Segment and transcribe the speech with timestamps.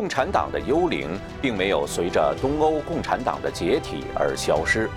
[0.00, 1.10] 共产党的幽灵
[1.42, 4.88] 并没有随着东欧共产党的解体而消失。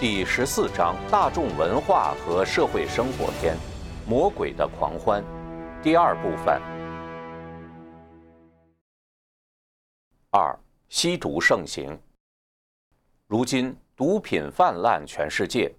[0.00, 3.54] 第十四章：大众文化和社会生活篇，
[4.06, 5.22] 魔鬼的狂欢，
[5.82, 6.58] 第二部分。
[10.30, 10.58] 二、
[10.88, 12.00] 吸毒盛行。
[13.26, 15.70] 如今，毒品泛滥全世界，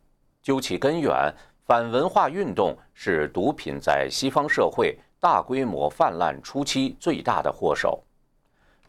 [0.43, 1.33] 究其根源，
[1.65, 7.99] 反文化运动是毒品在西方社会大规模泛滥初期最大的祸首。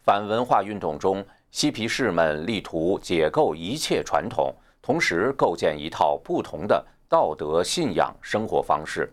[0.03, 9.11] 反文化运动中，嬉皮士们力图解构一切传统，同时构建一套不同的道德信仰生活方式。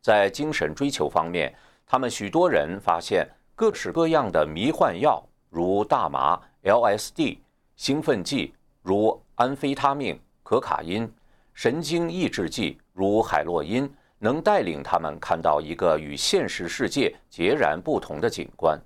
[0.00, 1.52] 在精神追求方面，
[1.86, 7.38] 他们许多人发现各式各样的迷幻药，如大麻、LSD；
[7.74, 11.04] 兴奋剂如安非他命、可卡因；
[11.52, 18.80] 神经抑制剂如海洛因，能带领他们看到一个与现实世界截然不同的景观。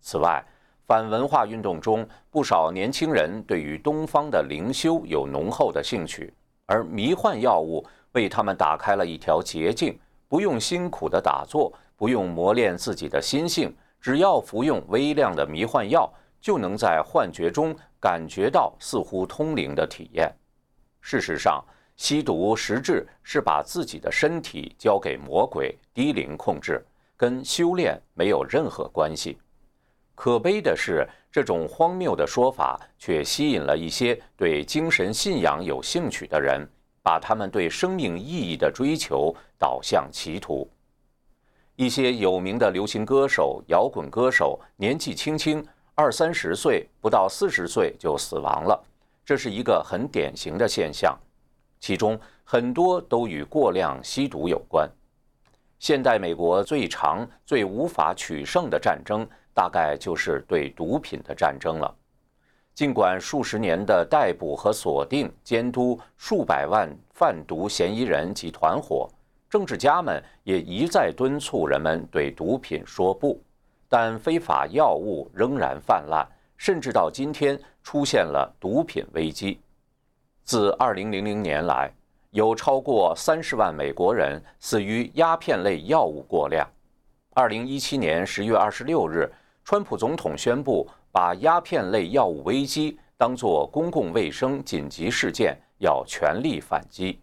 [0.00, 0.44] 此外，
[0.88, 6.32] 反文化运动中，不少年轻人对于东方的灵修有浓厚的兴趣，
[6.64, 20.34] 而迷幻药物为他们打开了一条捷径：不用辛苦的打坐，不用磨练自己的心性，只要服用微量的迷幻药，就能在幻觉中感觉到似乎通灵的体验。
[21.02, 21.62] 事实上，
[21.96, 26.82] 吸毒实质是把自己的身体交给魔鬼低灵控制，
[27.14, 29.36] 跟修炼没有任何关系。
[30.18, 36.68] 可悲的是，这种荒谬的说法却吸引了一些对精神信仰有兴趣的人，
[37.04, 40.68] 把他们对生命意义的追求导向歧途。
[41.76, 48.84] 一些有名的流行歌手、摇滚歌手年纪轻轻，二三十岁不到四十岁就死亡了，
[49.24, 51.16] 这是一个很典型的现象。
[51.78, 54.90] 其中很多都与过量吸毒有关。
[55.78, 59.24] 现代美国最长、最无法取胜的战争。
[59.58, 61.92] 大概就是对毒品的战争了。
[62.76, 69.08] 尽管数十年的逮捕和锁定、监督数百万贩毒嫌疑人及团伙，
[69.50, 73.42] 政治家们也一再敦促人们对毒品说不，
[73.88, 76.24] 但非法药物仍然泛滥，
[76.56, 79.60] 甚至到今天出现了毒品危机。
[80.44, 81.92] 自2000年来，
[82.30, 86.64] 有超过30万美国人死于鸦片类药物过量。
[87.34, 89.32] 2017年10月26日。
[89.70, 97.20] 川普总统宣布，把鸦片类药物危机当作公共卫生紧急事件，要全力反击。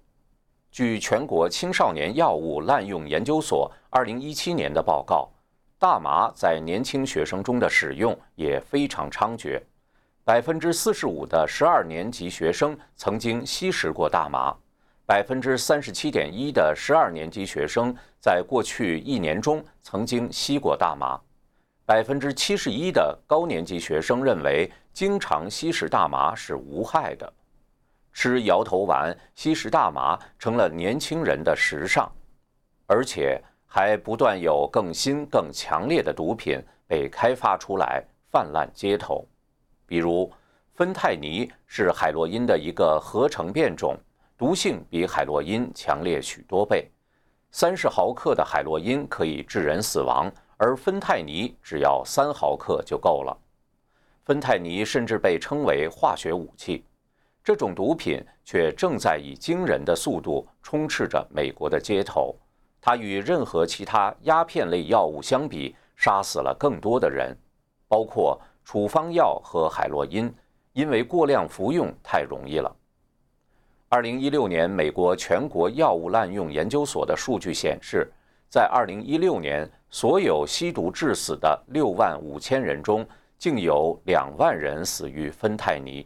[0.69, 5.27] 据全国青少年药物滥用研究所2017年的报告，
[5.79, 9.59] 大麻在年轻学生中的使用也非常猖獗。
[10.23, 14.55] 百分之四十五的十二年级学生曾经吸食过大麻，
[15.07, 21.19] 百分之三十七点一的十二年级学生在过去一年中曾经吸过大麻。
[21.87, 27.31] 百分之七十一的高年级学生认为，经常吸食大麻是无害的。
[28.11, 32.09] 吃摇头丸、吸食大麻成了年轻人的时尚，
[32.87, 39.23] 而且还不断有更新、更强烈的毒品被开发出来，泛滥街头。
[39.85, 40.31] 比如，
[40.73, 43.95] 芬太尼是海洛因的一个合成变种，
[44.35, 46.89] 毒性比海洛因强烈许多倍。
[47.51, 50.31] 三十毫克的海洛因可以致人死亡。
[50.57, 53.37] 而芬太尼只要三毫克就够了。
[54.23, 56.83] 芬太尼甚至被称为化学武器。
[57.43, 62.35] 这种毒品却正在以惊人的速度充斥着美国的街头。
[62.81, 67.37] 它与任何其他鸦片类药物相比，杀死了更多的人，
[67.87, 70.33] 包括处方药和海洛因，
[70.73, 72.75] 因为过量服用太容易了。
[73.89, 78.11] 二零一六年，美国全国药物滥用研究所的数据显示，
[78.49, 79.69] 在二零一六年。
[79.89, 83.07] 所有吸毒致死的六万五千人中，
[83.37, 86.05] 竟有两万人死于芬太尼。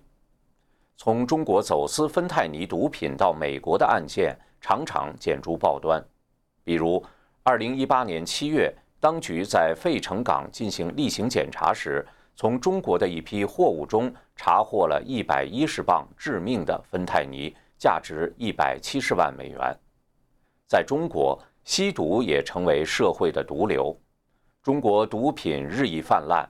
[0.96, 6.04] 从中国走私芬太尼毒品到美国的案件常常见诸报端。
[6.64, 7.04] 比如，
[7.42, 12.06] 二零一八年七月，当局在费城港进行例行检查时，
[12.36, 19.76] 从中国的一批货物中查获了一百一十磅致命的芬太尼，价值一百七十万美元。
[20.68, 21.42] 在中国。
[21.70, 23.96] 吸毒也成为社会的毒瘤，
[24.64, 26.44] 中国毒品日益泛滥，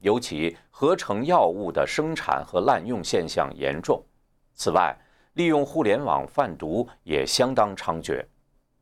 [0.00, 4.04] 尤其合成药物的生产和滥用现象严重。
[4.52, 4.94] 此外，
[5.32, 8.22] 利用互联网贩毒也相当猖獗。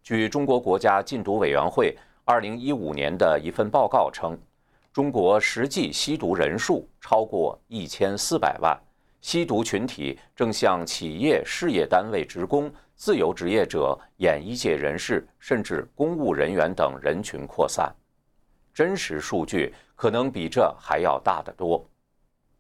[0.03, 4.37] 据中国国家禁毒委员会二零一五年的一份报告称，
[4.93, 8.77] 中国实际吸毒人数超过一千四百万，
[9.21, 12.69] 吸毒群体正向企业、事业单位职工。
[12.97, 17.95] 自由职业者、演艺界人士，甚至公务人员等人群扩散。
[18.73, 21.85] 真实数据可能比这还要大得多。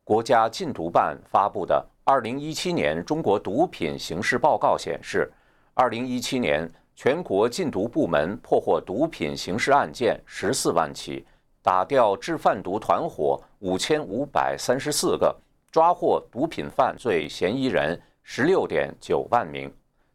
[0.02, 1.74] 国家禁毒办发布的
[2.10, 5.32] 《二零一七年中国毒品形势报告》显示，
[5.72, 11.26] 二零一七年全国禁毒部门破获毒品刑事案件十四万起，
[11.62, 15.34] 打掉制贩毒团伙五千五百三十四个，
[15.72, 19.72] 抓获毒品犯罪嫌疑人十六点九万名，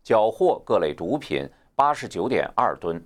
[0.10, 3.00] 缴获各类毒品八十九点二吨，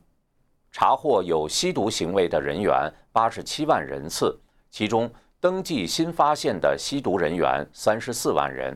[0.71, 4.39] 查获有吸毒行为的人员八十七万人次，
[4.69, 5.11] 其中。
[5.41, 8.73] 登记新发现的吸毒人员三十四万人。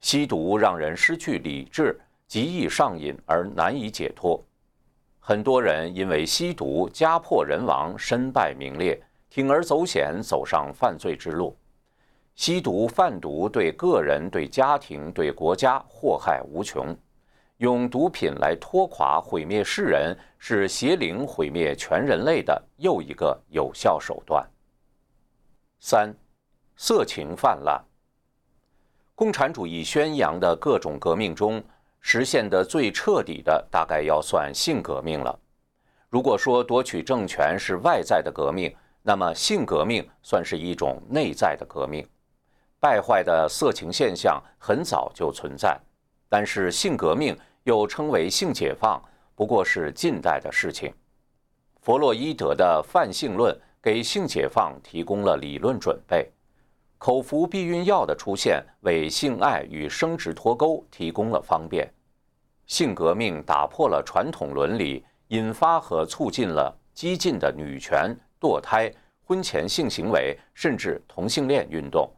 [0.00, 4.40] 吸毒让人失去理智，极易上瘾而难以解脱。
[5.18, 8.96] 很多人因为吸毒家破人亡、身败名裂，
[9.28, 11.56] 铤而走险走上犯罪之路。
[12.36, 16.96] 吸毒贩毒对个人、对家庭、对国家祸害无穷。
[17.58, 24.48] 用毒品来拖垮、毁灭世人，是邪灵毁灭全人类的又一个有效手段。
[25.80, 26.14] 三，
[26.76, 27.84] 色情泛滥。
[29.16, 31.60] 共产主义宣扬的各种革命中，
[32.00, 35.36] 实现的最彻底的，大概要算性革命了。
[36.08, 38.72] 如果说夺取政权是外在的革命，
[39.02, 42.08] 那么性革命算是一种内在的革命。
[42.78, 45.76] 败坏的色情现象很早就存在，
[46.28, 47.36] 但是性革命
[47.68, 48.98] 又称为性解放，
[49.34, 50.90] 不过是近代的事情。
[51.82, 53.54] 弗洛伊德的泛性论。
[53.80, 56.28] 给性解放提供了理论准备，
[56.98, 61.88] 口服避孕药的出现为性爱与生殖脱钩提供了方便。
[62.66, 68.92] 性革命打破了传统伦理，引发和促进了激进的女权、堕胎、
[69.22, 72.10] 婚前性行为，甚至同性恋运动，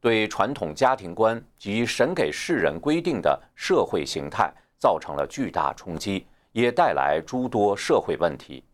[0.00, 8.64] 对传统家庭观及神给世人规定的社会形态造成了巨大冲击，也带来诸多社会问题。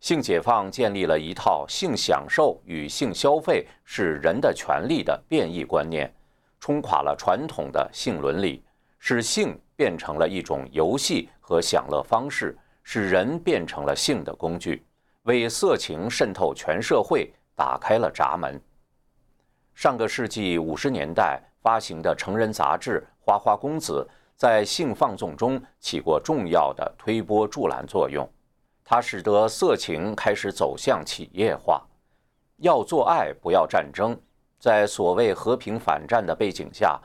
[0.00, 6.12] 性解放建立了一套性享受与性消费是人的权利的变异观念，
[6.60, 8.62] 冲垮了传统的性伦理，
[8.98, 14.84] 使性变成了一种游戏和享乐方式，使人变成了性的工具，
[15.22, 18.60] 为色情渗透全社会打开了闸门。
[19.74, 28.28] 上个世纪五十年代发行的成人杂志《花花公子》在性放纵中起过重要的推波助澜作用。
[28.84, 31.84] 它使得色情开始走向企业化，
[32.58, 34.16] 要做爱不要战争。
[34.58, 37.00] 在所谓和平反战的背景下，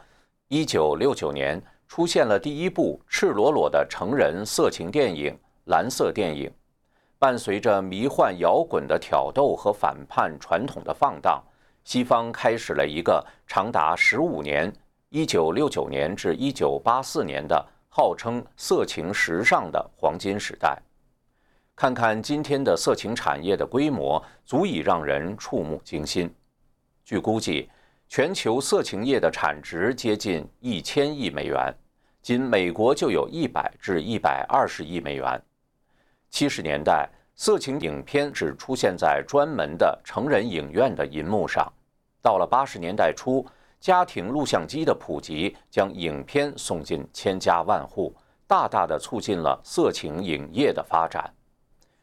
[0.47, 5.33] 一九六九年出现了第一部赤裸裸的成人色情电影
[5.65, 6.47] 《蓝色电影》。
[7.17, 11.43] 伴随着迷幻摇滚的挑逗和反叛传统的放荡，
[11.83, 14.73] 西方开始了一个长达十五年
[15.13, 20.81] （一九六九年至一九八四年）的号称色情时尚的黄金时代。
[21.75, 26.33] 看看今天的色情产业的规模，足以让人触目惊心。
[27.03, 27.69] 据估计，
[28.07, 31.75] 全球色情业的产值接近一千亿美元，
[32.21, 35.43] 仅美国就有一百至一百二十亿美元。
[36.29, 41.69] 七十年代，色情影片只出现在专门的成人影院的银幕上；
[42.21, 43.45] 到了八十年代初，
[43.81, 51.27] 家庭录像机的普及将影片送进千家万户，大大的促进了色情影业的发展。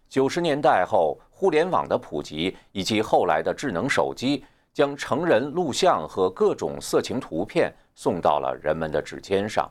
[0.09, 9.71] 九十年代后，互联网的普及以及后来的智能手机，将成人录像和各种色情图片送到了人们的指尖上。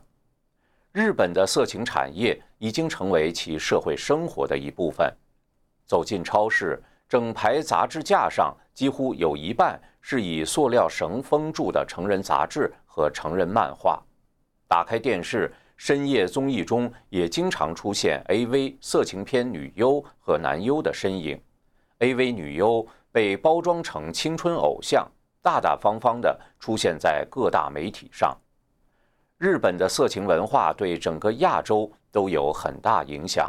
[0.92, 5.14] 日本的色情产业已经成为其社会生活的一部分。
[5.84, 14.02] 走进超市，整排杂志架上几乎有一半是以塑料绳封住的成人杂志和成人漫画。
[14.66, 15.52] 打开电视。
[15.80, 18.76] 深夜综艺中也经常出现 A.V.
[18.80, 21.40] 色情片女优和男优的身影
[22.00, 22.32] ，A.V.
[22.32, 25.08] 女优被包装成青春偶像，
[25.40, 28.36] 大大方方地出现在各大媒体上。
[29.36, 33.48] 日本的色情文化对整个亚洲都有很大影响。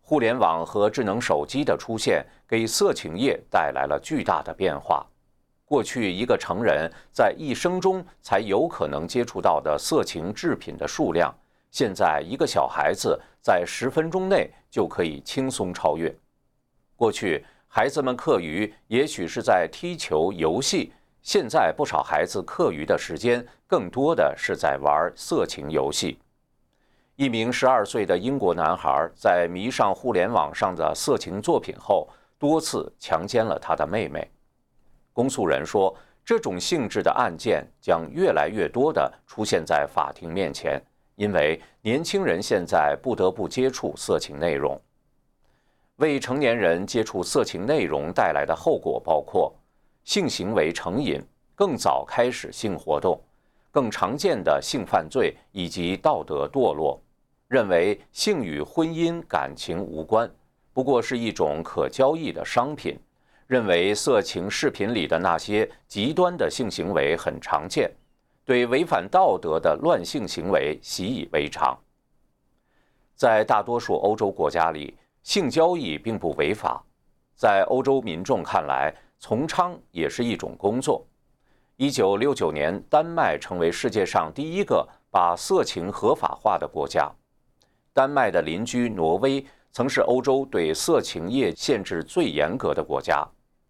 [0.00, 5.06] 互联网和智能手机的出现，给色情业带来了巨大的变化。
[5.66, 11.36] 过去，一个成人在一生中才有可能接触到的色情制品的数量，
[11.72, 16.14] 现在一个小孩子在十分钟内就可以轻松超越。
[16.94, 26.16] 过去，孩子们课余也许是在踢球、游戏，现在不少孩子课余的时间更多的是在玩色情游戏。
[27.16, 32.08] 一名十二岁的英国男孩在迷上互联网上的色情作品后，
[32.38, 34.30] 多次强奸了他的妹妹。
[35.16, 40.78] 公诉人说，这种性质的案件将越来越多地出现在法庭面前，
[41.14, 44.78] 因为年轻人现在不得不接触色情内容。
[45.96, 49.50] 未成年人接触色情内容带来的后果包括
[50.04, 51.18] 性行为成瘾、
[51.54, 53.18] 更早开始性活动、
[53.70, 57.00] 更常见的性犯罪以及道德堕落。
[57.48, 60.30] 认为性与婚姻感情无关，
[60.74, 62.98] 不过是一种可交易的商品。
[63.46, 67.90] 认为色情视频里的那些极端的性行为很常见，
[68.44, 71.78] 对违反道德的乱性行为习以为常。
[73.14, 76.84] 在大多数欧洲国家里，性交易并不违法，
[77.36, 81.06] 在欧洲民众看来，从娼也是一种工作。
[81.76, 87.10] 一九六九年，丹麦成为世界上第一个把色情合法化的国家。
[87.92, 93.26] 丹麦的邻居挪威曾是欧洲对色情业限制最严格的国家，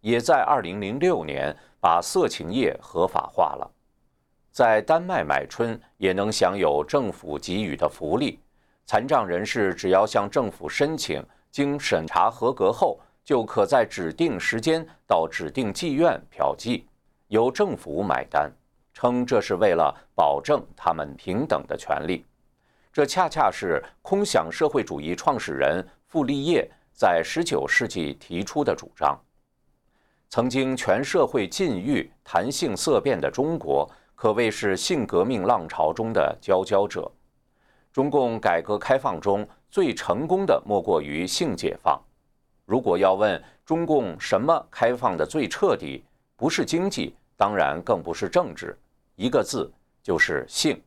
[0.07, 3.69] 也在2006年把色情业合法化了。
[4.53, 8.39] 在丹麦买春也能享有政府给予的福利，
[8.85, 11.21] 残障人士只要向政府申请，
[11.51, 16.83] 经审查合格后，就可在指定时间到指定妓院嫖妓，
[17.27, 18.49] 由政府买单，
[18.93, 22.25] 称这是为了保证他们平等的权利。
[22.93, 29.19] 这恰恰是空想社会主义创始人傅立叶在19世纪提出的主张。
[30.29, 37.09] 曾经全社会禁欲、谈性色变的中国，可谓是性革命浪潮中的佼佼者。
[37.93, 41.99] 中共改革开放中最成功的莫过于性解放。
[42.65, 46.03] 如果要问中共什么开放的最彻底，
[46.35, 48.77] 不是经济，当然更不是政治，
[49.15, 49.71] 一个字
[50.03, 50.79] 就是性。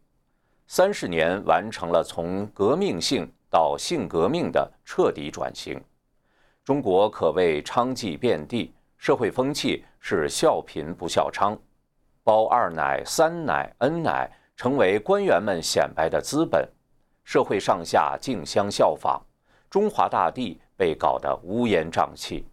[0.67, 5.83] 三十年完成了从革命性到性革命的彻底转型，
[6.65, 11.59] 中国可谓娼妓遍地，社会风气是笑贫不笑娼，
[12.23, 16.69] 包二奶、三奶、N 奶成为官员们显摆的资本，
[17.25, 19.19] 社会上下竞相效仿，
[19.71, 22.45] 中华大地被搞得乌烟瘴气。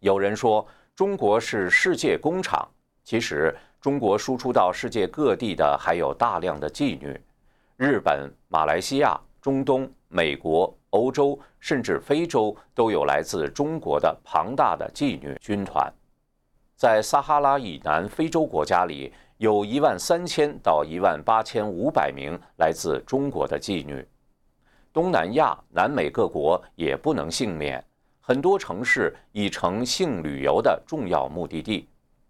[0.00, 2.68] 有人说中国是世界工厂，
[3.02, 7.18] 其实中国输出到世界各地的还有大量的妓女。
[7.78, 15.92] 日本、马来西亚、中东、美国、欧洲，甚至非洲，都有来自中国的庞大的妓女军团。
[16.74, 24.02] 在撒哈拉以南非洲国家里，有一万三千到一万八千五百名来自中国的妓女。
[24.92, 27.84] 东南亚、南美各国也不能幸免，
[28.20, 31.88] 很多城市已成性旅游的重要目的地。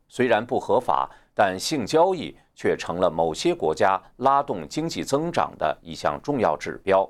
[0.08, 2.36] 虽然不合法，但性交易。
[2.54, 7.08] 却成了某些国家拉动经济增长的一项重要指标，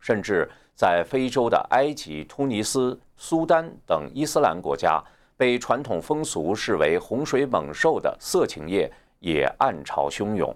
[0.00, 5.02] 甚至在非洲的埃及、突尼斯、苏丹等伊斯兰国家，
[5.36, 10.54] 被传统风俗视为洪水猛兽的色情业也暗潮汹涌。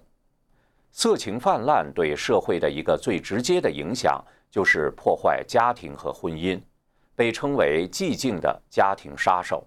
[0.91, 6.59] 色情泛滥对社会的一个最直接的影响，就是破坏家庭和婚姻，
[7.15, 9.63] 被称为“寂静的家庭杀手”。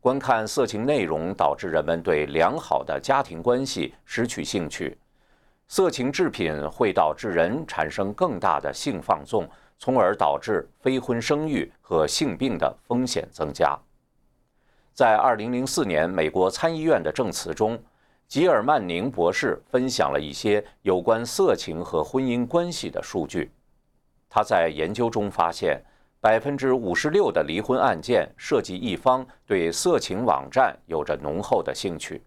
[0.00, 4.98] 观看色情内容导致人们对良好的家庭关系失去兴趣，
[5.76, 9.44] 色情制品会导致人产生更大的性放纵，
[9.76, 13.76] 从而导致非婚生育和性病的风险增加。
[14.92, 17.76] 在2004年美国参议院的证词中，
[18.28, 23.50] 吉尔曼宁博士分享了一些有关色情和婚姻关系的数据。
[24.30, 25.82] 他在研究中发现。
[26.20, 32.22] 百分之五十六的离婚案件涉及一方对色情网站有着浓厚的兴趣。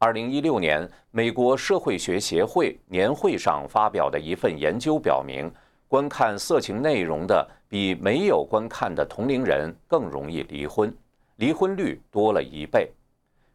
[0.00, 5.50] 二零一六年，美国社会学协会年会上发表的一份研究表明，
[5.88, 10.96] 观看色情内容的比没有观看的同龄人更容易离婚，
[11.36, 12.92] 离婚率多了一倍。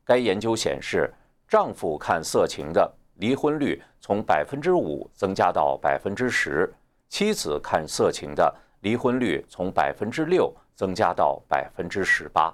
[0.03, 1.09] 该研究显示，
[1.47, 6.73] 丈夫看色情的离婚率从百分之五增加到百分之十，
[7.07, 8.53] 妻子看色情的。
[8.81, 12.53] 离婚率从百分之六增加到百分之十八，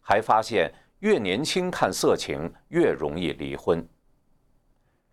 [0.00, 3.86] 还发现越年轻看色情越容易离婚。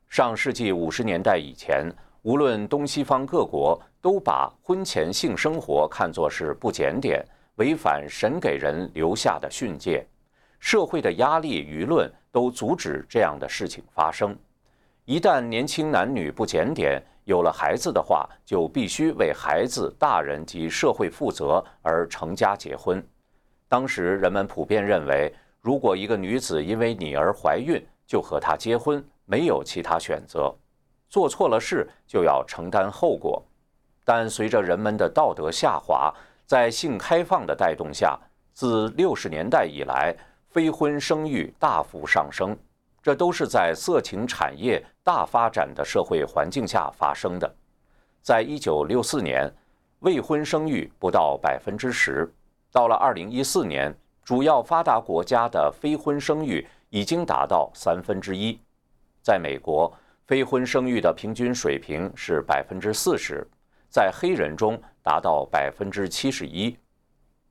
[0.08, 1.90] 上世纪五十年代以前，
[2.22, 10.06] 无论东西方各国都把婚前性生活看作是不检点、违反神给人留下的训诫，
[10.60, 14.38] 社会的压力、舆论都阻止这样的事情发生。
[15.06, 23.04] 一旦年轻男女不检点，有了孩子的话，就必须为孩子、大人及社会负责而成家结婚。
[23.68, 30.54] 当时人们普遍认为，如果一个女子因为你而怀孕，就和她结婚，没有其他选择。
[31.08, 33.44] 做错了事就要承担后果。
[34.04, 36.12] 但随着人们的道德下滑，
[36.46, 38.20] 在性开放的带动下，
[38.54, 40.16] 自六十年代以来，
[40.50, 42.58] 非婚生育大幅上升。
[43.04, 47.56] 这都是在色情产业大发展的社会环境下发生的。
[48.22, 49.52] 在一九六四年，
[50.00, 52.32] 未婚生育不到百分之十。
[52.72, 58.60] 到了二零一四年，主要发达国家的非婚生育已经达到三分之一。
[59.22, 59.92] 在美国，
[60.26, 63.46] 非婚生育的平均水平是百分之四十，
[63.90, 66.76] 在黑人中达到百分之七十一。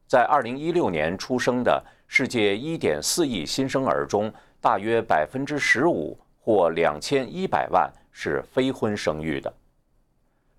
[0.06, 9.52] 在二零一六年出生的世界一点四亿新生儿中，大约百分之十五或两千一百万是非婚生育的。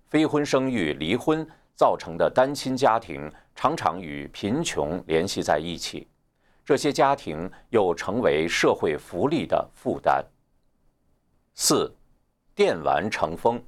[0.08, 6.08] 非婚生育、离婚造成的单亲家庭常常与贫穷联系在一起，
[6.64, 10.24] 这些家庭又成为社会福利的负担。
[11.54, 11.94] 四，
[12.54, 13.62] 电玩成风。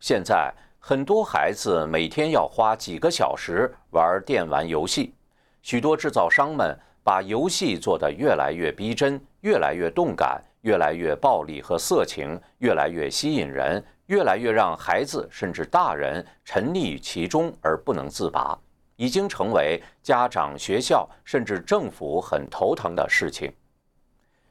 [0.00, 0.52] 现在。
[0.84, 5.14] 很多孩子每天要花几个小时玩电玩游戏，
[5.62, 18.58] 许多制造商们把游戏做得越来越逼真、越来越动感、越来越暴力和色情、越来越吸引人、越来越让孩子甚至大人沉溺于其中而不能自拔，
[18.96, 23.52] 已经成为家长、学校甚至政府很头疼的事情。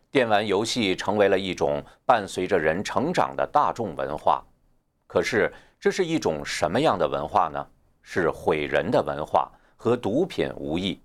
[0.10, 4.41] 电玩游戏成为了一种伴随着人成长的大众文化，
[5.06, 5.51] 可是。
[5.84, 7.68] 这是一种什么样的文化呢？
[8.03, 11.01] 是毁人的文化，和毒品无异。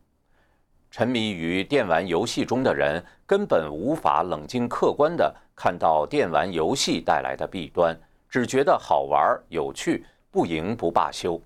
[0.90, 11.40] 沉迷于电玩游戏中的人根本无法冷静客观地看到电玩游戏带来的弊端，只觉得好玩有趣，不赢不罢休。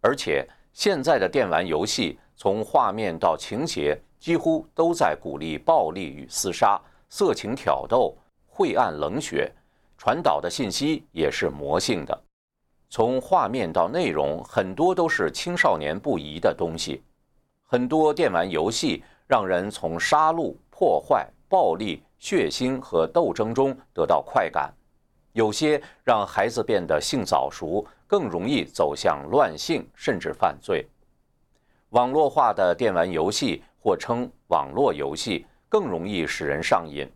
[0.00, 8.16] 而且现在的电玩游戏从画面到情节，几乎都在鼓励暴力与厮杀、色情挑逗、
[8.46, 9.52] 晦暗冷血，
[9.96, 12.22] 传导的信息也是魔性的。
[12.90, 17.02] 从画面到内容，很多都是青少年不宜的东西。
[17.70, 24.72] 很多电玩游戏让人从杀戮、破坏、暴力、血腥和斗争中得到快感，
[25.34, 30.88] 有些让孩子变得性早熟，更容易走向乱性甚至犯罪。
[31.90, 37.06] 网络化的电玩游戏，或称网络游戏，更容易使人上瘾。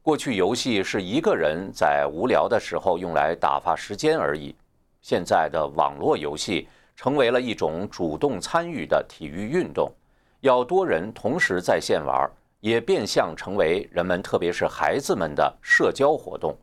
[0.00, 4.56] 过去，游戏是一个人在无聊的时候用来打发时间而已。
[5.02, 6.66] 现在的网络游戏
[7.02, 9.90] 成为了一种主动参与的体育运动，
[10.38, 16.56] 要多人同时在线玩，也变相成为人们，特别是孩子们的社交活动。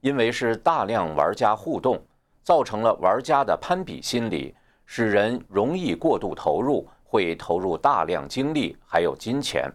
[0.00, 2.00] 因为是大量玩家互动，
[2.44, 4.54] 造成了玩家的攀比心理，
[4.86, 9.68] 使人容易过度投入，会投入大量精力还有金钱。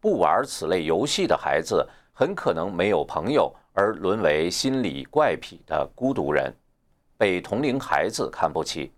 [0.00, 6.52] 不玩此类游戏的孩子，很可能没有朋友，而沦为心理怪癖的孤独人。
[7.16, 8.90] 被同龄孩子看不起，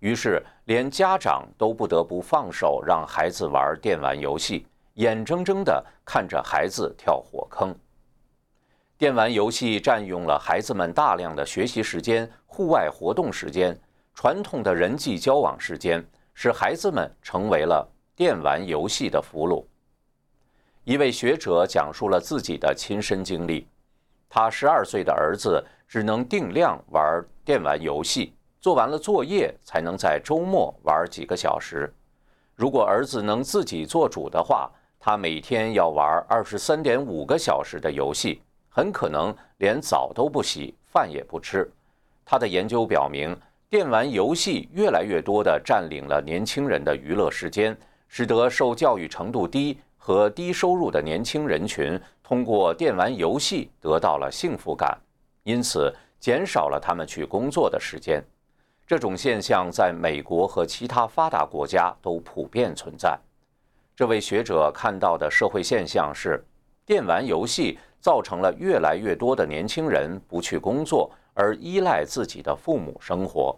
[0.00, 7.74] 于是连家长都不得不放手让孩子玩电玩游戏，眼睁睁地看着孩子跳火坑。
[8.98, 13.78] 电玩游戏占用了孩子们大量的学习时间、户外活动时间、
[14.14, 19.64] 传统的人际交往时间，使孩子们成为了电玩游戏的俘虏。
[20.84, 23.66] 一位学者讲述了自己的亲身经历，
[24.28, 25.64] 他十二岁的儿子。
[25.90, 31.90] 只能定量玩电玩游戏，做完了作业才能在周末玩几个小时。
[32.54, 41.70] 如果儿子能自己做主的话，他每天要玩二十三点五个小时的游戏，很可能连澡都不洗，饭也不吃。
[42.22, 43.34] 他的研究表明，
[43.70, 47.74] 电玩游戏越来越多地占领了年轻人的娱乐时间，
[48.08, 54.98] 使得受教育程度低和低收入的年轻人群通过电玩游戏得到了幸福感。
[55.44, 58.22] 因此，减少了他们去工作的时间。
[58.90, 63.16] 这种现象在美国和其他发达国家都普遍存在。
[63.94, 66.44] 这位学者看到的社会现象是，
[66.84, 73.56] 电玩游戏造成了越来越多的年轻人不去工作，而依赖自己的父母生活。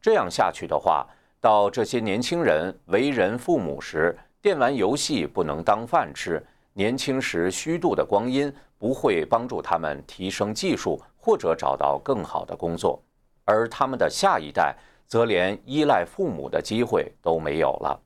[0.00, 1.04] 这样下去的话，
[1.40, 6.40] 到这些年轻人为人父母时，电玩游戏不能当饭吃。
[6.74, 13.02] 年轻时虚度的光阴不会帮助他们提升技术或者找到更好的工作，
[13.44, 14.76] 而他们的下一代
[15.06, 18.00] 则连依赖父母的机会都没有了。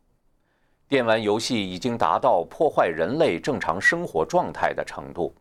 [0.88, 5.35] 电玩游戏已经达到破坏人类正常生活状态的程度。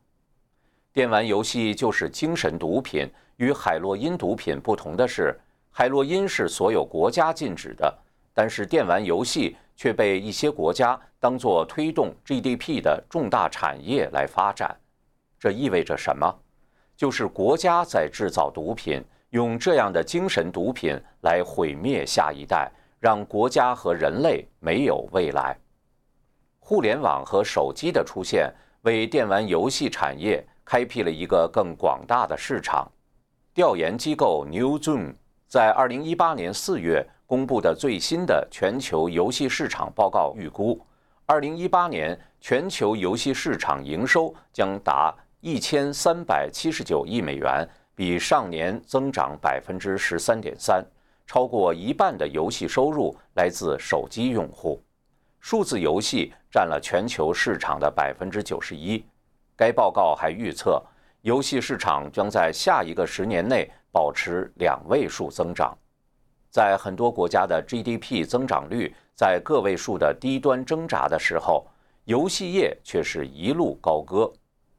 [0.92, 3.10] 电玩游戏就是精神毒品。
[3.38, 5.38] 与海洛因毒品不同的是，
[5.72, 7.94] 海洛因是所有国家禁止的，
[8.34, 9.56] 但是电玩游戏。
[9.76, 14.78] 却被一些国家当作推动 GDP 的重大产业来发展，
[15.40, 16.32] 这意味着什么？
[16.96, 25.58] 就是国家在制造毒品，用这样的精神毒品来毁灭下一代，让国家和人类没有未来。
[26.60, 32.88] 互联网和手机的出现，为电玩游戏产业开辟了一个更广大的市场。
[33.56, 35.16] 调研机构 Newzoo
[35.48, 40.80] 在二零一八年四月公布的最新的全球游戏市场报告预估，
[41.26, 50.86] 二零一八年全球游戏市场营收将达一千三百七十九亿美元，比上年增长百分之十三点三。
[51.26, 54.84] 超过一半的游戏收入来自手机用户，
[55.40, 59.04] 数字游戏占了全球市场的百分之九十一。
[59.56, 60.84] 该报告还预测，
[61.22, 65.76] 游戏市场将在下一个十年内保持两位数增长。
[66.50, 71.66] 在很多国家的 GDP 增长率在个位数的低端挣扎的时候，
[72.04, 74.30] 游戏业却是一路高歌。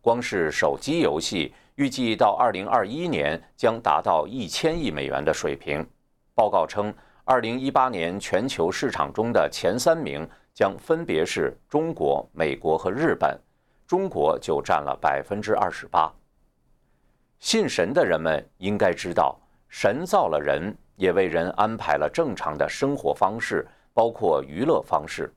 [0.02, 5.84] 光是手机游戏，预计到二零二一年将达到一千亿美元的水平。
[6.32, 13.36] 报告称，二零一八年全球市场中的前三名将分别是中国、美国和日本，
[13.88, 16.12] 中国就占了百分之二十八。
[17.40, 19.36] 信神的人们应该知道，
[19.68, 25.32] 神造了人，也为人安排了正常的生活方式，包括娱乐方式。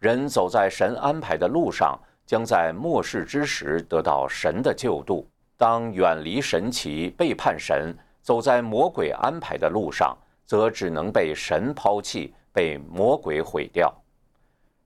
[0.00, 1.96] 人走在神安排的路上，
[2.26, 5.24] 将在末世之时得到神的救度。
[5.56, 10.16] 当远离神奇、背叛神，走在魔鬼安排的路上。
[10.46, 13.92] 则只能被神抛弃，被魔鬼毁掉。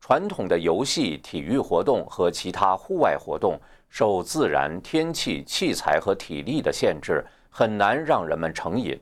[0.00, 8.98] 传统的游戏、体育活动和其他户外活动受自然、天气、器材和体力的限制，很难让人们成瘾。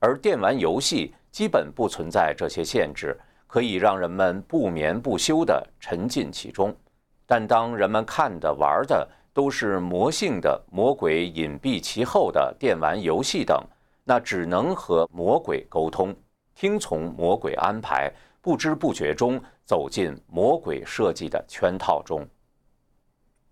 [0.00, 6.76] 而电玩游戏基本不存在这些限制，可以让人们不眠不休地沉浸其中。
[7.24, 13.64] 但当人们看的、玩的都是魔性的、魔鬼隐蔽其后的电玩游戏等，
[14.04, 16.14] 那只能和魔鬼沟通，
[16.54, 22.26] 听从魔鬼安排，不知不觉中走进魔鬼设计的圈套中。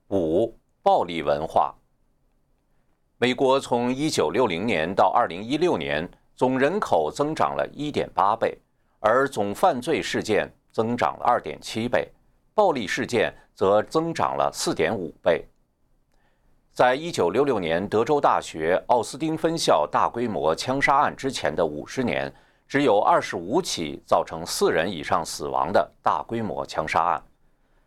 [0.08, 1.74] 五、暴力文化。
[3.16, 8.58] 美国从一九六零年到二零一六年，总人口增长了一点八倍，
[8.98, 12.10] 而总犯罪事件增长了二点七倍，
[12.54, 15.46] 暴力事件则增长了四点五倍。
[16.72, 22.32] 在一九六六年德州大学奥斯汀分校大规模枪杀案之前的五十年，
[22.68, 27.22] 只有二十五起造成四人以上死亡的大规模枪杀案。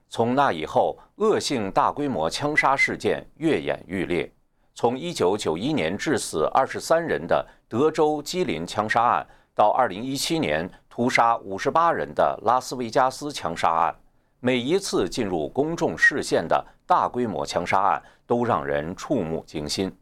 [0.10, 4.30] 从那以后，恶性大规模枪杀事件愈演愈烈。
[4.76, 13.96] 从一九九一年致死二十三人的德州基林枪杀案，到二零一七年屠杀五十八人的拉斯维加斯枪杀案，
[14.40, 18.02] 每一次进入公众视线的大规模枪杀案。
[18.26, 19.94] 都让人触目惊心。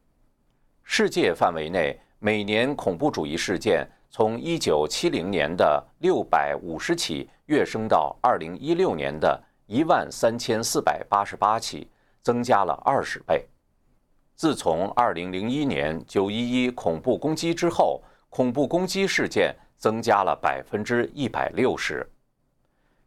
[0.84, 11.90] 世界范围内，每年恐怖主义事件从1970年的650起跃升到2016年的13488起，
[12.22, 13.48] 增加了20倍。
[14.36, 22.06] 自从2001年911恐怖攻击之后，恐怖攻击事件增加了160%。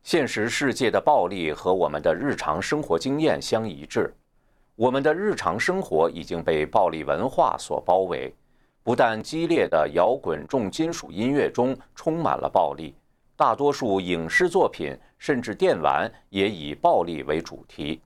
[0.05, 4.15] 现实世界的暴力和我们的日常生活经验相一致。
[4.77, 8.31] 我们的日常生活已经被暴力文化所包围，
[8.83, 12.95] 不但激烈的摇滚重金属音乐中充满了暴力，
[13.35, 18.03] 大多数影视作品甚至电玩也以暴力为主题。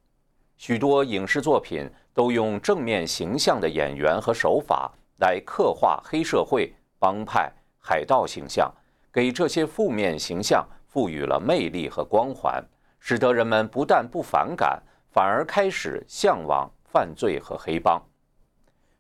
[0.57, 8.73] 许多影视作品都用正面形象的演员和手法来刻画黑社会、帮派、海盗形象，
[9.13, 12.61] 给这些负面形象赋予了魅力和光环，
[12.99, 14.83] 使得人们不但不反感。
[15.11, 18.01] 反而开始向往犯罪和黑帮。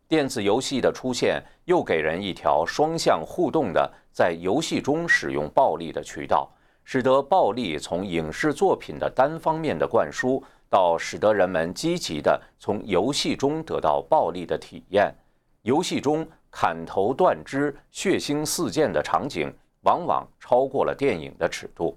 [0.08, 6.50] 电子游戏的出现又给人一条双向互动的在游戏中使用暴力的渠道，
[6.82, 15.14] 使得暴力从影视作品的单方面的灌输，到使得人们积极的从游戏中得到暴力的体验。
[15.62, 19.54] 游戏中砍头断肢、血腥四溅的场景，
[19.88, 21.96] 往往超过了电影的尺度。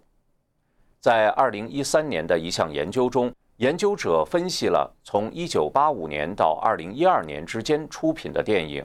[1.01, 3.29] 在二零一三年的一项研究中。
[3.57, 8.83] 研究者分析了从1985年到2012年之间出品的电影，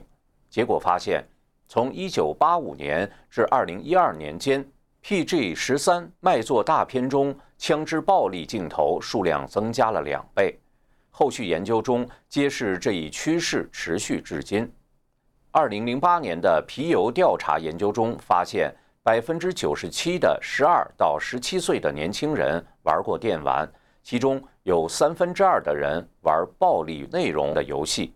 [0.51, 1.27] 结果发现，
[1.67, 4.63] 从1985年至2012年间
[5.03, 10.59] ，PG-13 卖座大片中枪支暴力镜头数量增加了两倍。
[11.09, 14.71] 后续研究中揭示这一趋势持续至今。
[15.53, 18.71] 2008年的皮尤调查研究中发现
[19.07, 23.65] 百分之九十七的十二到十七岁的年轻人玩过电玩。
[24.03, 28.13] 其中有三分之二的人玩暴力内容的游戏。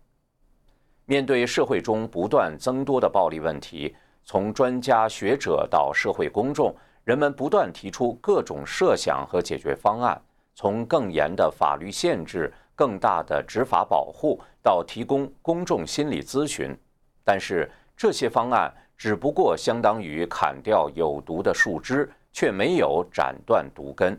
[1.05, 6.75] 面对社会中不断增多的暴力问题，从专家学者到社会公众，
[7.05, 10.21] 人们不断提出各种设想和解决方案。
[10.55, 16.77] 从更严的法律限制、更大的执法保护，到提供公众心理咨询，
[17.23, 18.69] 但是这些方案
[19.01, 24.15] 只不过相当于砍掉有毒的树枝，却没有斩断毒根。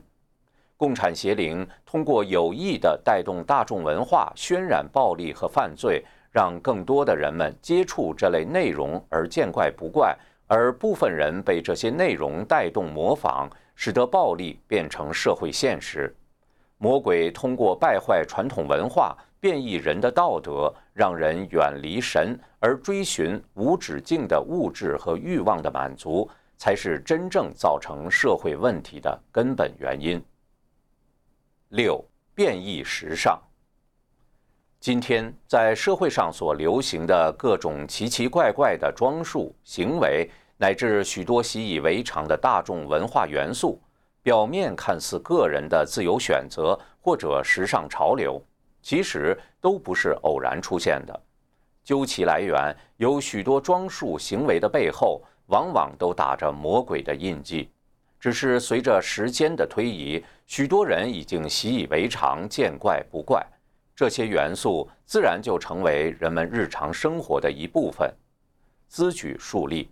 [0.77, 10.19] 共产邪灵通过有意的带动大众文化，渲染暴力和犯罪，让更多的人们接触这类内容而见怪不怪，
[10.49, 16.13] 而部分人被这些内容带动模仿，使得暴力变成社会现实。
[16.79, 19.17] 魔鬼通过败坏传统文化。
[19.43, 30.23] 变异人的道德，让人远离神，而追寻无止境的物质和欲望的满足，才是真正造成社会问题的根本原因。
[31.71, 33.41] 六、变异时尚。
[34.79, 40.29] 今天在社会上所流行的各种奇奇怪怪的装束、行为，
[40.59, 43.81] 乃至许多习以为常的大众文化元素，
[44.23, 48.45] 表面看似个人的自由选择或者时尚潮流。
[48.83, 51.23] 其实都不是偶然出现的，
[51.85, 57.71] 究其来源，有许多装束行为的背后，往往都打着魔鬼的印记。
[58.19, 63.45] 只是随着时间的推移，许多人已经习以为常，见怪不怪，
[63.97, 68.13] 这些元素自然就成为人们日常生活的一部分。
[68.89, 69.91] 兹举数例，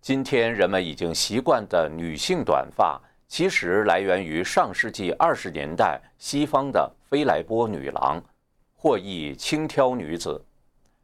[0.00, 3.00] 今天人们已经习惯的女性短发。
[3.30, 8.20] 其实来源于上世纪二十年代西方的飞来波女郎，
[8.74, 10.44] 或译轻佻女子，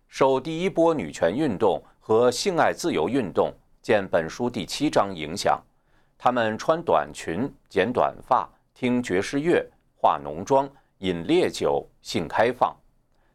[0.08, 5.62] 受第一波女权运动和性爱自由运动（见本书第七章）影响，
[6.18, 12.74] 她们穿短裙、剪短发、听爵士乐、化浓妆、饮烈酒、性开放。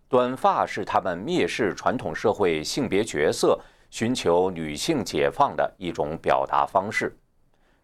[0.09, 3.57] 短发是她们蔑视传统社会性别角色、
[3.89, 7.17] 寻求女性解放的一种表达方式。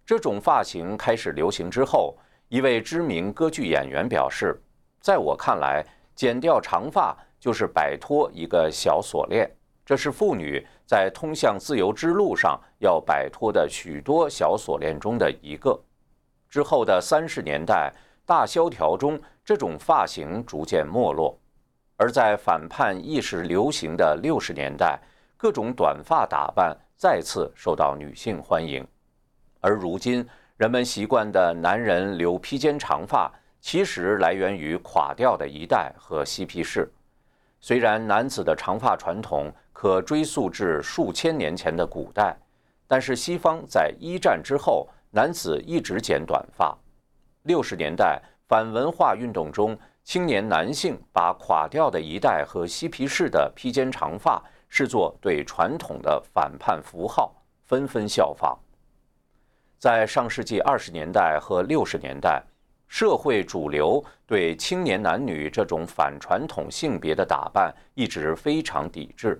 [0.07, 2.17] 这种发型开始流行之后，
[2.47, 4.57] 一位知名歌剧演员表示
[5.03, 9.53] ：“在我看来，剪掉长发就是摆脱一个小锁链，
[9.85, 15.77] 这是妇女在通向自由之路上要摆脱的许多小锁链中的一个。”
[16.47, 17.93] 之后的三十年代
[18.25, 21.37] 大萧条中，这种发型逐渐没落；
[21.97, 24.97] 而在反叛意识流行的六十年代，
[25.35, 28.87] 各种短发打扮再次受到女性欢迎。
[29.67, 30.25] 而如今，
[30.55, 36.89] 人们习惯的男人留披肩长发，其实来源于垮掉的一代和嬉皮士。
[37.59, 42.33] 虽然男子的长发传统可追溯至数千年前的古代，
[42.87, 46.73] 但是西方在一战之后，男子一直剪短发。
[47.43, 58.57] 六十年代反文化运动中，青年男性把垮掉的一代和嬉皮士的披肩长发视作对传统的反叛符号，纷纷效仿。
[59.77, 62.41] 在上世纪二十年代和六十年代，
[62.87, 69.39] 社会主流对青年男女这种反传统性别的打扮一直非常抵制。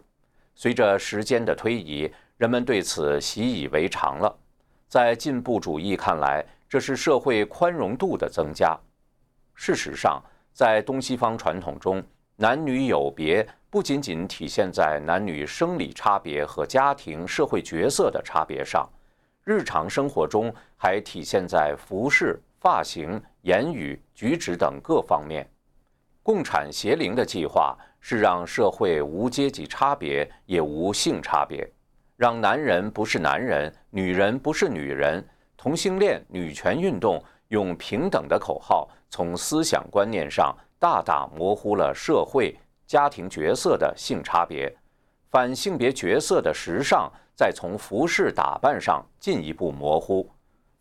[0.53, 4.35] 随着时间的推移，人们对此习以为常了。
[4.87, 8.77] 在进步主义看来，这是社会宽容度的增加。
[9.55, 10.21] 事实上，
[10.53, 12.03] 在东西方传统中，
[12.35, 18.87] 男女有别不仅仅体现在男女生理差别和家庭社会角色的差别上。
[19.47, 25.49] 日常生活中还体现在服饰、发型、言语、举止等各方面。
[26.21, 31.65] 共产邪灵的计划是让社会无阶级差别，也无性差别，
[32.17, 35.25] 让男人不是男人，女人不是女人。
[35.55, 42.53] 同性恋、女权运动用平等的口号，从思想观念上大大模糊了社会
[42.85, 44.75] 家庭角色的性差别，
[45.31, 47.09] 反性别角色的时尚。
[47.37, 50.27] 再从服饰打扮上进一步模糊、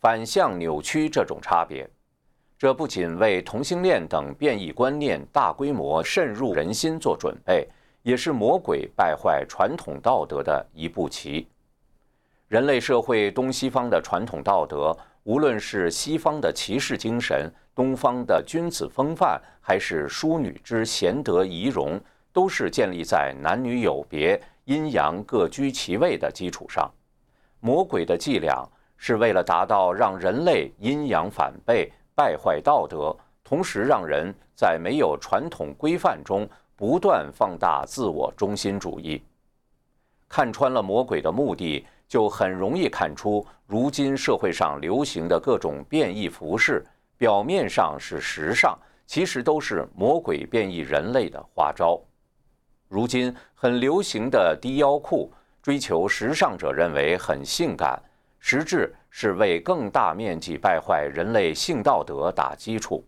[0.00, 1.86] 反向扭曲这种差别，
[2.56, 7.68] 这不仅为同性恋等变异观念大规模渗入人心做准备，
[8.02, 11.46] 也是魔鬼败坏传统道德的一步棋。
[12.48, 22.00] 人类社会东西方的传统道德，无论是西方的骑士精神、东方的君子风范，还是淑女之贤德仪容，
[22.32, 24.40] 都是建立在男女有别。
[24.66, 26.90] 阴阳各居其位的基础上，
[27.60, 39.22] 魔鬼的伎俩是为了达到让人类阴阳反背、败坏道德，同时让人在没有传统规范中不断放大自我中心主义。
[40.28, 46.84] 看穿了魔鬼的目的，就很容易看出，如今社会上流行的各种变异服饰，
[47.16, 48.76] 表面上是时尚，
[49.06, 52.00] 其实都是魔鬼变异人类的花招。
[52.88, 58.00] 如今很流行的低腰裤，追求时尚者认为很性感，
[58.38, 63.04] 实质是为更大面积败坏人类性道德打基础。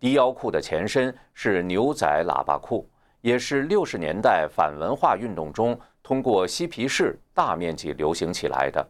[0.00, 2.88] 低腰裤的前身是牛仔喇叭裤，
[3.20, 8.84] 也是六十年代反文化运动中通过嬉皮士大面积流行起来的。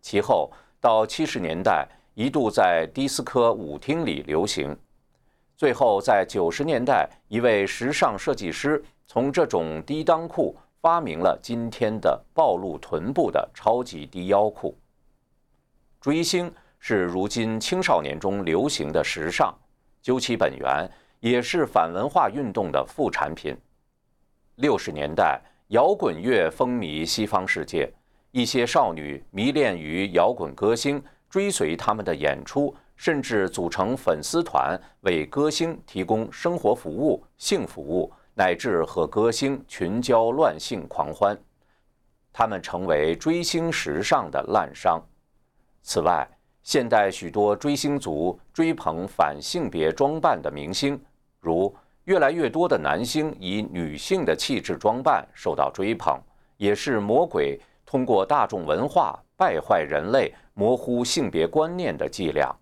[0.00, 4.76] 其后到七十年代，一度在迪斯科舞厅里流行。
[5.56, 14.76] 最后在九十年代，一位时尚设计师从这种低裆裤发明了今天的暴露臀部的超级低腰裤。
[16.00, 19.54] 追星是如今青少年中流行的时尚，
[20.00, 23.56] 究其本源，也是反文化运动的副产品。
[24.56, 27.88] 六十年代，摇滚乐风靡西方世界，
[28.32, 41.38] 一些少女迷恋于摇滚歌星，追随他们的演出，甚至组成粉丝团，为歌星提供生活服务、性服务，乃至和歌星群交乱性狂欢。
[42.32, 45.02] 他们成为追星时尚的滥觞。
[45.82, 46.26] 此外，
[46.62, 50.98] 现代许多追星族追捧反性别装扮的明星，
[51.40, 56.18] 如越来越多的男星以女性的气质装扮受到追捧，
[56.56, 62.54] 也是魔鬼通过大众文化败坏人类、模糊性别观念的伎俩。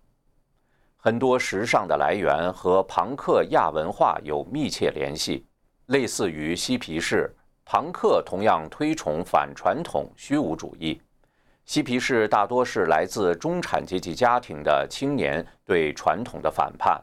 [0.97, 5.45] 很多时尚的来源和朋克亚文化有密切联系，
[5.91, 7.29] 类似于嬉皮士，
[7.65, 11.01] 朋克同样推崇反传统虚无主义。
[11.65, 16.97] 嬉皮士大多是来自中产阶级家庭的青年对传统的反叛，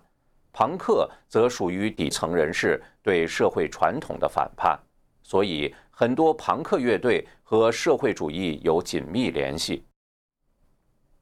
[0.54, 4.80] 朋克则属于底层人士对社会传统的反叛，
[5.22, 9.84] 所以很多朋克乐队和社会主义有紧密联系。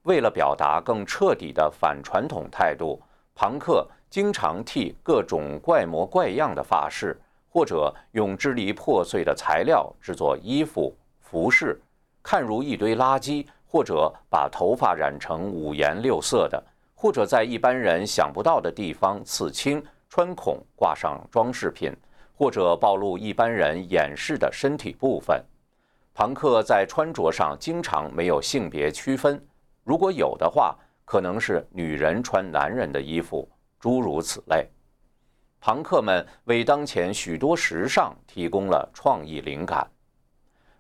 [0.05, 3.03] 为了表达更彻底的反传统态度，
[3.35, 7.21] 朋克经常剃各种怪模怪样的发饰，
[7.57, 11.81] 或者用支离破碎的材料制作衣服、服饰。
[12.23, 16.63] 看如一堆垃圾，或者把头发染成五颜六色的，
[16.95, 21.91] 或者在一般人想不到的地方刺青、穿孔、挂上装饰品，
[22.37, 25.43] 或者暴露一般人掩饰的身体部分。
[26.13, 29.43] 朋克在穿着上经常没有性别区分，
[29.83, 33.49] 如果有的话，可能是女人穿男人的衣服，
[33.81, 34.69] 诸如此类。
[35.67, 39.85] 朋克们为当前许多时尚提供了创意灵感。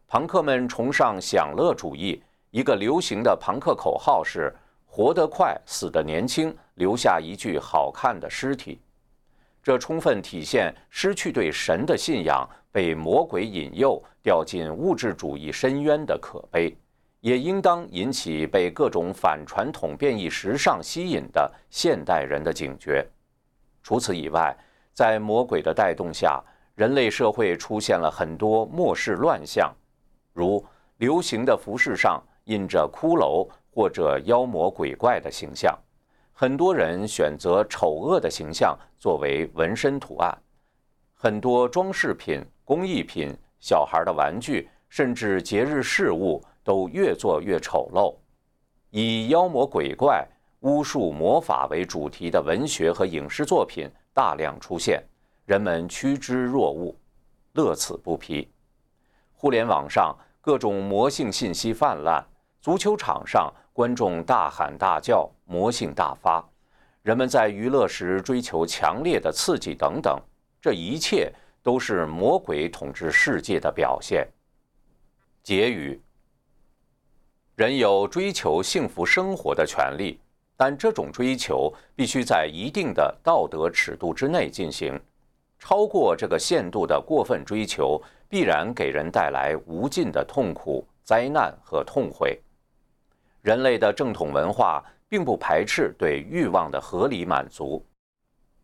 [0.07, 2.23] 朋克们崇尚享乐主义，
[2.53, 4.55] 一个流行的朋克口号是
[4.87, 8.79] “活得快，死得年轻，留下一具好看的尸体”。
[9.61, 16.73] 这充分体现失去对神的信仰，被魔鬼引诱掉进物质主义深渊的可悲，
[17.23, 23.05] 也应当引起被各种反传统变异时尚吸引的现代人的警觉。
[23.83, 24.57] 除此以外，
[24.97, 26.43] 在魔鬼的带动下，
[26.75, 29.71] 人类社会出现了很多末世乱象。
[30.33, 30.65] 如
[30.97, 35.79] 流行的服饰上印着骷髅或者妖魔鬼怪的形象，
[36.33, 40.35] 很多人选择丑恶的形象作为纹身图案。
[41.13, 48.15] 很多装饰品、工艺品、小孩的玩具，甚至节日事物都越做越丑陋。
[48.89, 50.27] 以妖魔鬼怪、
[50.61, 55.05] 巫术魔法为主题的文学和影视作品大量出现，
[55.45, 56.97] 人们趋之若鹜，
[57.53, 58.51] 乐此不疲。
[59.35, 60.17] 互联网上。
[60.47, 62.25] 各种魔性信息泛滥，
[62.61, 66.49] 足球场上观众大喊大叫，魔性大发，
[67.03, 70.17] 人们在娱乐时追求强烈的刺激等等，
[70.61, 71.33] 这一切
[71.65, 74.29] 都是魔鬼统治世界的表现。
[75.43, 76.01] 结语：
[77.57, 80.21] 人有追求幸福生活的权利，
[80.57, 84.99] 但这种追求必须在一定的道德尺度之内进行，
[85.59, 88.01] 超过这个限度的过分追求。
[88.29, 92.37] 必然给人带来无尽的痛苦、灾难和痛悔。
[93.41, 97.87] 人类的正统文化并不排斥对欲望的合理满足，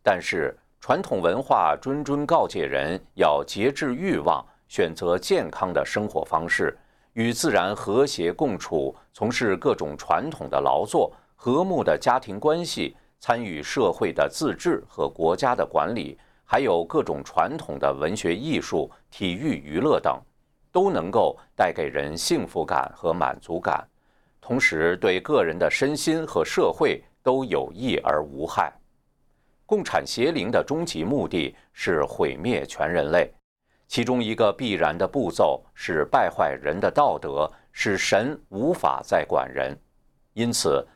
[0.03, 6.77] 但是传统文化谆谆告诫人要节制欲望，选择健康的生活方式，
[7.13, 11.13] 与自然和谐共处，从事各种传统的劳作，
[11.45, 16.17] 和睦的家庭关系，参与社会的自治和国家的管理。
[16.45, 20.23] 还有各种传统的文学艺术、体育娱乐等，
[20.71, 23.85] 都能够带给人幸福感和满足感，
[24.41, 28.73] 同时对个人的身心和社会都有益而无害。
[29.67, 33.29] 共产邪灵的终极目的是毁灭全人类，
[33.89, 39.77] 其中一个必然的步骤是败坏人的道德，使神无法再管人。
[40.35, 40.87] 因此，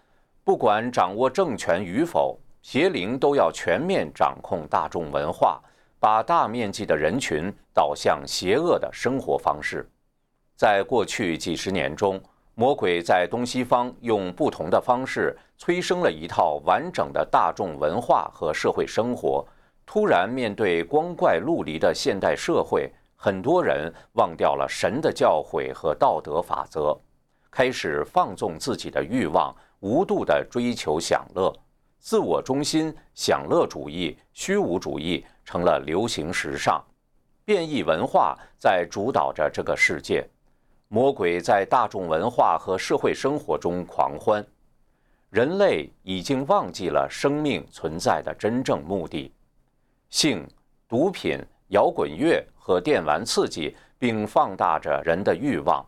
[0.46, 2.38] 不管掌握政权与否。
[2.62, 5.60] 邪灵都要全面掌控大众文化，
[5.98, 9.88] 把大面积的人群导向邪恶的生活方式。
[10.54, 12.20] 在过去几十年中，
[12.54, 19.44] 魔鬼在东西方用不同的方式催生了一套完整的大众文化和社会生活。
[19.84, 23.42] 突然面对光怪陆离的现代社会，很。
[23.42, 26.96] 多人忘掉了神的教诲和道德法则，
[27.50, 31.52] 开始放纵自己的欲望，无度地追求享乐，
[31.98, 36.82] 自我中心、享乐主义、虚无主义成了流行时尚，
[37.44, 40.26] 变异文化在主导着这个世界，
[40.88, 44.44] 魔鬼在大众文化和社会生活中狂欢。
[45.30, 49.32] 人类已经忘记了生命存在的真正目的，
[50.08, 50.48] 性、
[50.88, 55.84] 毒品、摇滚乐和电玩刺激，并放大着人的欲望。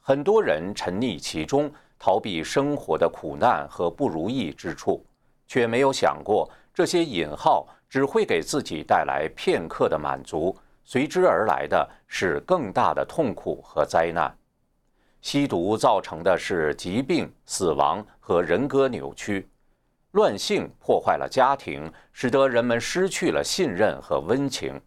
[0.00, 5.04] 很多人沉溺其中，逃避生活的苦难和不如意之处，
[5.46, 14.36] 却没有想过这些引号只会给自己带来片刻的满足，随之而来的是更大的痛苦和灾难。
[15.22, 19.48] 吸毒造成的是疾病、死亡和人格扭曲，
[20.10, 24.78] 乱性破坏了家庭，使得人们失去了信任和温情。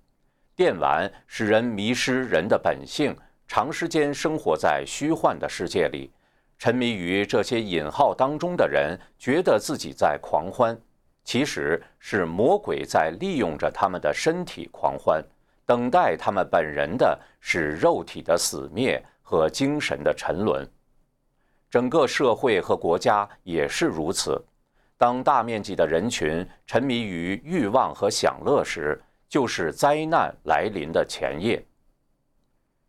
[0.56, 3.16] 电玩使人迷失人的本性，
[3.48, 6.12] 长时间生活在虚幻的世界里。
[6.58, 10.80] 沉迷于这些引号当中的人，觉得自己在狂欢，
[11.24, 15.24] 其实是魔鬼在利用着他们的身体狂欢，
[15.66, 19.04] 等待他们本人的是肉体的死灭。
[19.30, 20.66] 和精神的沉沦，
[21.70, 24.42] 整个社会和国家也是如此。
[24.98, 28.98] 当大面积的人群沉迷于欲望和享乐时，
[29.28, 31.62] 就是灾难来临的前夜。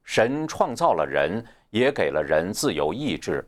[0.05, 3.45] 神创造了人，也给了人自由意志。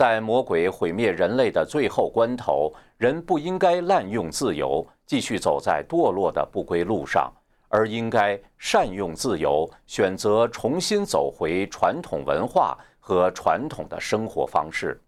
[0.00, 7.30] 在魔鬼毁灭人类的最后关头，人不应该滥用自由，继续走在堕落的不归路上。
[7.68, 14.98] 而应该善用自由，选择重新走回传统文化和传统的生活方式。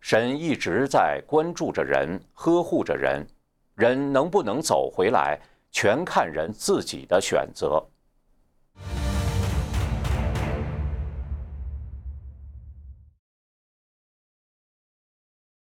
[0.00, 3.22] 神一直在关注着人，呵护着人，
[3.74, 5.38] 人能不能走回来，
[5.70, 7.84] 全看人自己的选择。